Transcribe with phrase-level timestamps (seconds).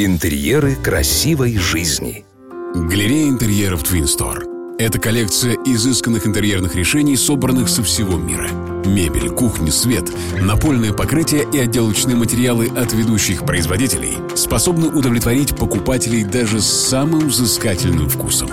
[0.00, 2.24] Интерьеры красивой жизни.
[2.72, 4.76] Галерея интерьеров Twin Store.
[4.78, 8.48] Это коллекция изысканных интерьерных решений, собранных со всего мира.
[8.86, 10.04] Мебель, кухня, свет,
[10.40, 18.08] напольное покрытие и отделочные материалы от ведущих производителей способны удовлетворить покупателей даже с самым взыскательным
[18.08, 18.50] вкусом.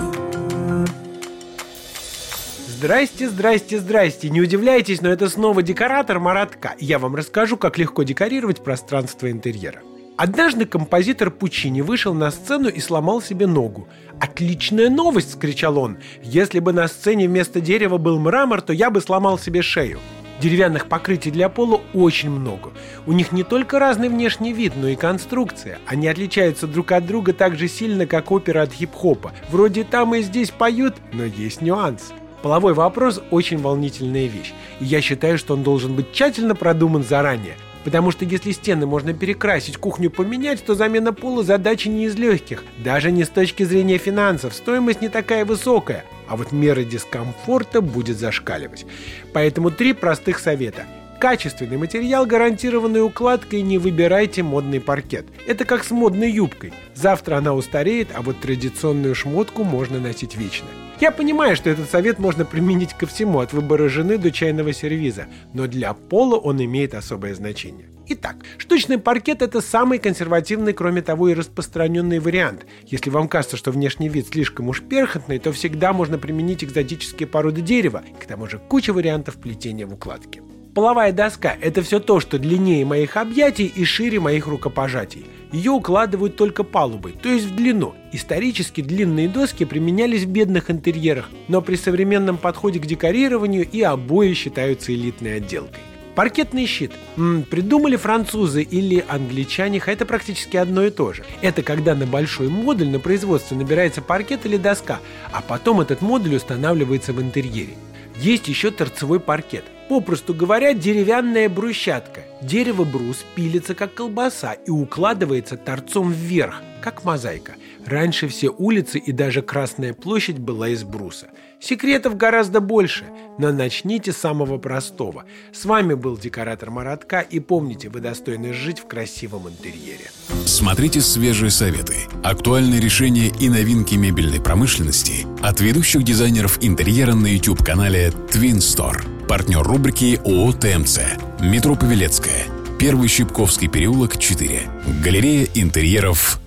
[2.66, 4.30] Здрасте, здрасте, здрасте.
[4.30, 6.74] Не удивляйтесь, но это снова декоратор Маратка.
[6.80, 9.80] Я вам расскажу, как легко декорировать пространство интерьера.
[10.16, 13.86] Однажды композитор Пучини вышел на сцену и сломал себе ногу.
[14.18, 15.98] «Отличная новость!»– скричал он.
[16.22, 19.98] «Если бы на сцене вместо дерева был мрамор, то я бы сломал себе шею».
[20.40, 22.72] Деревянных покрытий для пола очень много.
[23.06, 25.78] У них не только разный внешний вид, но и конструкция.
[25.86, 29.32] Они отличаются друг от друга так же сильно, как опера от хип-хопа.
[29.50, 32.12] Вроде там и здесь поют, но есть нюанс.
[32.42, 34.52] Половой вопрос– очень волнительная вещь.
[34.80, 37.56] И я считаю, что он должен быть тщательно продуман заранее.
[37.86, 42.64] Потому что если стены можно перекрасить, кухню поменять, то замена пола задача не из легких.
[42.78, 44.54] Даже не с точки зрения финансов.
[44.54, 46.04] Стоимость не такая высокая.
[46.26, 48.86] А вот мера дискомфорта будет зашкаливать.
[49.32, 50.84] Поэтому три простых совета.
[51.18, 55.24] Качественный материал, гарантированной укладкой, не выбирайте модный паркет.
[55.46, 56.74] Это как с модной юбкой.
[56.94, 60.68] Завтра она устареет, а вот традиционную шмотку можно носить вечно.
[61.00, 65.26] Я понимаю, что этот совет можно применить ко всему, от выбора жены до чайного сервиза,
[65.54, 67.88] но для пола он имеет особое значение.
[68.08, 72.64] Итак, штучный паркет– это самый консервативный, кроме того, и распространенный вариант.
[72.84, 77.62] Если вам кажется, что внешний вид слишком уж перхотный, то всегда можно применить экзотические породы
[77.62, 80.40] дерева, к тому же куча вариантов плетения в укладке.
[80.76, 85.24] Половая доска– это все то, что длиннее моих объятий и шире моих рукопожатий.
[85.50, 87.94] Ее укладывают только палубой, то есть в длину.
[88.12, 94.34] Исторически длинные доски применялись в бедных интерьерах, но при современном подходе к декорированию и обои
[94.34, 95.80] считаются элитной отделкой.
[96.14, 96.92] Паркетный щит.
[97.16, 101.24] М, придумали французы или англичане, это практически одно и то же.
[101.40, 105.00] Это когда на большой модуль на производстве набирается паркет или доска,
[105.32, 107.72] а потом этот модуль устанавливается в интерьере.
[108.20, 109.64] Есть еще торцевой паркет.
[109.88, 112.22] Попросту говоря, деревянная брусчатка.
[112.42, 117.54] Дерево-брус пилится как колбаса и укладывается торцом вверх, как мозаика.
[117.86, 121.28] Раньше все улицы и даже Красная площадь была из бруса.
[121.60, 123.04] Секретов гораздо больше,
[123.38, 125.24] но начните с самого простого.
[125.52, 130.10] С вами был декоратор Маратка и помните, вы достойны жить в красивом интерьере.
[130.44, 131.94] Смотрите свежие советы,
[132.24, 139.15] актуальные решения и новинки мебельной промышленности от ведущих дизайнеров интерьера на YouTube-канале Twin Store.
[139.28, 141.00] Партнер рубрики ООО «ТМЦ».
[141.40, 142.44] Метро Павелецкая.
[142.78, 144.60] Первый Щипковский переулок, 4.
[145.02, 146.38] Галерея интерьеров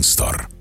[0.00, 0.55] Store.